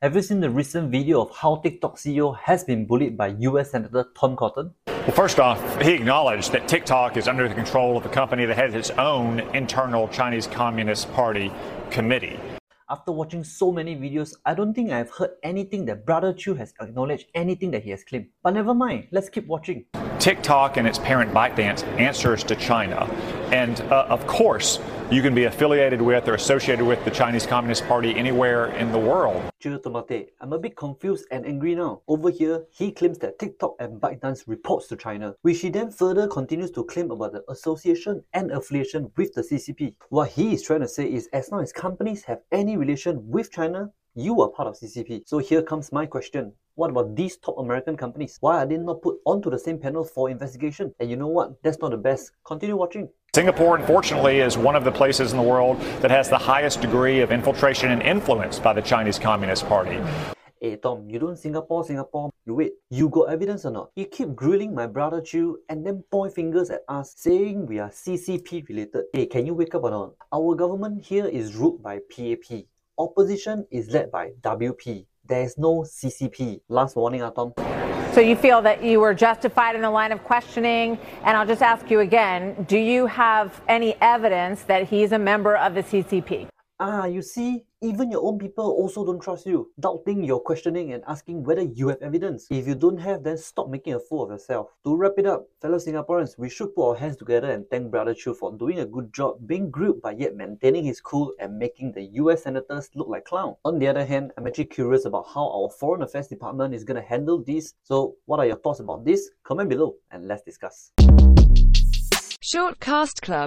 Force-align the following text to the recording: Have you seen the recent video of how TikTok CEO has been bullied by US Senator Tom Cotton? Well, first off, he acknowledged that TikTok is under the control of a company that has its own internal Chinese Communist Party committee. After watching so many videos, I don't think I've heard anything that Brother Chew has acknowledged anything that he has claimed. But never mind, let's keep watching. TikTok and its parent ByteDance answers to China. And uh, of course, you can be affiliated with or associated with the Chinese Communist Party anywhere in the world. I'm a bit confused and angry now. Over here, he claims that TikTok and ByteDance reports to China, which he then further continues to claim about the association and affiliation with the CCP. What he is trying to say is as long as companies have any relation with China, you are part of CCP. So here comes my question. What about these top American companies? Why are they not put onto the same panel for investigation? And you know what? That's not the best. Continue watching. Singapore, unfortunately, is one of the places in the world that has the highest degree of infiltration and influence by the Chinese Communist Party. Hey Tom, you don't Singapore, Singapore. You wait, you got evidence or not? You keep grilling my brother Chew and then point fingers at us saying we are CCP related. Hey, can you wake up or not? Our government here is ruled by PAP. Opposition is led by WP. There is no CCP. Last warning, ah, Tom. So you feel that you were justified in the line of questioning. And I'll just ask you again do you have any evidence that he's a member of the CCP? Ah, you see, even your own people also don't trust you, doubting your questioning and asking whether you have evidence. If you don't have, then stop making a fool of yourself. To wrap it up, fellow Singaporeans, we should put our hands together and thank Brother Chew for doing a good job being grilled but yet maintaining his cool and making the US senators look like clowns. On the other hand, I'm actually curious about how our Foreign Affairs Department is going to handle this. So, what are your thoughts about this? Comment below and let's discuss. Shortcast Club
Have 0.00 0.14
you 0.14 0.22
seen 0.22 0.38
the 0.38 0.48
recent 0.48 0.92
video 0.92 1.22
of 1.22 1.34
how 1.34 1.56
TikTok 1.56 1.96
CEO 1.96 2.38
has 2.38 2.62
been 2.62 2.86
bullied 2.86 3.16
by 3.16 3.34
US 3.40 3.72
Senator 3.72 4.06
Tom 4.14 4.36
Cotton? 4.36 4.72
Well, 4.86 5.10
first 5.10 5.40
off, 5.40 5.82
he 5.82 5.92
acknowledged 5.92 6.52
that 6.52 6.68
TikTok 6.68 7.16
is 7.16 7.26
under 7.26 7.48
the 7.48 7.54
control 7.56 7.96
of 7.96 8.06
a 8.06 8.08
company 8.08 8.44
that 8.44 8.56
has 8.56 8.74
its 8.76 8.90
own 8.90 9.40
internal 9.56 10.06
Chinese 10.06 10.46
Communist 10.46 11.12
Party 11.14 11.50
committee. 11.90 12.38
After 12.88 13.10
watching 13.10 13.42
so 13.42 13.72
many 13.72 13.96
videos, 13.96 14.36
I 14.46 14.54
don't 14.54 14.72
think 14.72 14.92
I've 14.92 15.10
heard 15.10 15.30
anything 15.42 15.84
that 15.86 16.06
Brother 16.06 16.32
Chew 16.32 16.54
has 16.54 16.72
acknowledged 16.80 17.26
anything 17.34 17.72
that 17.72 17.82
he 17.82 17.90
has 17.90 18.04
claimed. 18.04 18.28
But 18.44 18.54
never 18.54 18.74
mind, 18.74 19.08
let's 19.10 19.28
keep 19.28 19.48
watching. 19.48 19.84
TikTok 20.20 20.76
and 20.76 20.86
its 20.86 21.00
parent 21.00 21.32
ByteDance 21.32 21.82
answers 21.98 22.44
to 22.44 22.54
China. 22.54 23.04
And 23.50 23.80
uh, 23.90 24.06
of 24.08 24.24
course, 24.28 24.78
you 25.10 25.22
can 25.22 25.34
be 25.34 25.44
affiliated 25.44 26.02
with 26.02 26.28
or 26.28 26.34
associated 26.34 26.84
with 26.84 27.02
the 27.06 27.10
Chinese 27.10 27.46
Communist 27.46 27.86
Party 27.86 28.14
anywhere 28.14 28.66
in 28.76 28.92
the 28.92 28.98
world. 28.98 29.42
I'm 29.64 30.52
a 30.52 30.58
bit 30.58 30.76
confused 30.76 31.26
and 31.30 31.46
angry 31.46 31.74
now. 31.74 32.02
Over 32.06 32.30
here, 32.30 32.66
he 32.70 32.92
claims 32.92 33.18
that 33.20 33.38
TikTok 33.38 33.76
and 33.80 33.98
ByteDance 33.98 34.44
reports 34.46 34.86
to 34.88 34.96
China, 34.96 35.34
which 35.40 35.60
he 35.60 35.70
then 35.70 35.90
further 35.90 36.28
continues 36.28 36.70
to 36.72 36.84
claim 36.84 37.10
about 37.10 37.32
the 37.32 37.42
association 37.50 38.22
and 38.34 38.50
affiliation 38.50 39.10
with 39.16 39.32
the 39.32 39.40
CCP. 39.40 39.94
What 40.10 40.28
he 40.28 40.52
is 40.52 40.62
trying 40.62 40.80
to 40.80 40.88
say 40.88 41.06
is 41.10 41.28
as 41.32 41.50
long 41.50 41.62
as 41.62 41.72
companies 41.72 42.24
have 42.24 42.40
any 42.52 42.76
relation 42.76 43.26
with 43.26 43.50
China, 43.50 43.90
you 44.14 44.42
are 44.42 44.50
part 44.50 44.68
of 44.68 44.74
CCP. 44.74 45.22
So 45.26 45.38
here 45.38 45.62
comes 45.62 45.90
my 45.90 46.04
question. 46.04 46.52
What 46.78 46.90
about 46.90 47.16
these 47.16 47.36
top 47.38 47.58
American 47.58 47.96
companies? 47.96 48.36
Why 48.38 48.62
are 48.62 48.66
they 48.66 48.76
not 48.76 49.02
put 49.02 49.16
onto 49.24 49.50
the 49.50 49.58
same 49.58 49.80
panel 49.80 50.04
for 50.04 50.30
investigation? 50.30 50.94
And 51.00 51.10
you 51.10 51.16
know 51.16 51.26
what? 51.26 51.60
That's 51.60 51.80
not 51.80 51.90
the 51.90 51.96
best. 51.96 52.30
Continue 52.44 52.76
watching. 52.76 53.08
Singapore, 53.34 53.76
unfortunately, 53.76 54.38
is 54.38 54.56
one 54.56 54.76
of 54.76 54.84
the 54.84 54.92
places 54.92 55.32
in 55.32 55.38
the 55.38 55.42
world 55.42 55.80
that 56.02 56.12
has 56.12 56.28
the 56.28 56.38
highest 56.38 56.80
degree 56.80 57.18
of 57.18 57.32
infiltration 57.32 57.90
and 57.90 58.00
influence 58.00 58.60
by 58.60 58.72
the 58.72 58.80
Chinese 58.80 59.18
Communist 59.18 59.66
Party. 59.66 60.00
Hey 60.60 60.76
Tom, 60.76 61.10
you 61.10 61.18
don't 61.18 61.36
Singapore, 61.36 61.82
Singapore. 61.82 62.30
You 62.46 62.54
wait, 62.54 62.74
you 62.90 63.08
got 63.08 63.32
evidence 63.32 63.64
or 63.64 63.72
not? 63.72 63.90
You 63.96 64.06
keep 64.06 64.36
grilling 64.36 64.72
my 64.72 64.86
brother 64.86 65.20
Chew 65.20 65.58
and 65.68 65.84
then 65.84 66.04
point 66.12 66.32
fingers 66.32 66.70
at 66.70 66.82
us 66.86 67.12
saying 67.16 67.66
we 67.66 67.80
are 67.80 67.88
CCP 67.88 68.68
related. 68.68 69.02
Hey, 69.12 69.26
can 69.26 69.46
you 69.46 69.54
wake 69.54 69.74
up 69.74 69.82
or 69.82 69.90
not? 69.90 70.14
Our 70.32 70.54
government 70.54 71.04
here 71.04 71.26
is 71.26 71.56
ruled 71.56 71.82
by 71.82 71.98
PAP. 72.08 72.66
Opposition 72.98 73.66
is 73.72 73.90
led 73.90 74.12
by 74.12 74.30
WP. 74.42 75.06
There 75.28 75.42
is 75.42 75.58
no 75.58 75.82
CCP. 75.82 76.62
Last 76.70 76.96
warning, 76.96 77.20
ah, 77.22 77.28
Tom. 77.28 77.52
So 78.14 78.20
you 78.20 78.34
feel 78.34 78.62
that 78.62 78.82
you 78.82 78.98
were 78.98 79.12
justified 79.12 79.76
in 79.76 79.82
the 79.82 79.90
line 79.90 80.10
of 80.10 80.24
questioning. 80.24 80.98
And 81.22 81.36
I'll 81.36 81.46
just 81.46 81.60
ask 81.62 81.90
you 81.90 82.00
again 82.00 82.64
do 82.66 82.78
you 82.78 83.04
have 83.06 83.60
any 83.68 83.94
evidence 84.00 84.62
that 84.62 84.88
he's 84.88 85.12
a 85.12 85.18
member 85.18 85.56
of 85.56 85.74
the 85.74 85.82
CCP? 85.82 86.48
Ah, 86.80 87.06
you 87.06 87.22
see, 87.22 87.64
even 87.82 88.08
your 88.08 88.24
own 88.24 88.38
people 88.38 88.70
also 88.70 89.04
don't 89.04 89.20
trust 89.20 89.46
you, 89.46 89.68
doubting 89.80 90.22
your 90.22 90.38
questioning 90.38 90.92
and 90.92 91.02
asking 91.08 91.42
whether 91.42 91.62
you 91.62 91.88
have 91.88 92.00
evidence. 92.00 92.46
If 92.50 92.68
you 92.68 92.76
don't 92.76 92.98
have, 92.98 93.24
then 93.24 93.36
stop 93.36 93.68
making 93.68 93.94
a 93.94 93.98
fool 93.98 94.22
of 94.22 94.30
yourself. 94.30 94.68
To 94.84 94.94
wrap 94.94 95.14
it 95.18 95.26
up, 95.26 95.48
fellow 95.60 95.78
Singaporeans, 95.78 96.38
we 96.38 96.48
should 96.48 96.76
put 96.76 96.90
our 96.90 96.94
hands 96.94 97.16
together 97.16 97.50
and 97.50 97.68
thank 97.68 97.90
Brother 97.90 98.14
Chew 98.14 98.32
for 98.32 98.52
doing 98.56 98.78
a 98.78 98.86
good 98.86 99.12
job 99.12 99.44
being 99.44 99.72
grilled 99.72 100.02
but 100.02 100.20
yet 100.20 100.36
maintaining 100.36 100.84
his 100.84 101.00
cool 101.00 101.32
and 101.40 101.58
making 101.58 101.90
the 101.90 102.04
US 102.22 102.44
senators 102.44 102.90
look 102.94 103.08
like 103.08 103.24
clowns. 103.24 103.56
On 103.64 103.80
the 103.80 103.88
other 103.88 104.06
hand, 104.06 104.30
I'm 104.38 104.46
actually 104.46 104.66
curious 104.66 105.04
about 105.04 105.26
how 105.34 105.50
our 105.50 105.70
Foreign 105.70 106.02
Affairs 106.02 106.28
Department 106.28 106.74
is 106.74 106.84
going 106.84 107.02
to 107.02 107.08
handle 107.08 107.42
this. 107.42 107.74
So, 107.82 108.14
what 108.26 108.38
are 108.38 108.46
your 108.46 108.60
thoughts 108.60 108.78
about 108.78 109.04
this? 109.04 109.30
Comment 109.42 109.68
below 109.68 109.96
and 110.12 110.28
let's 110.28 110.42
discuss. 110.42 110.92
Shortcast 112.48 113.20
Club 113.20 113.46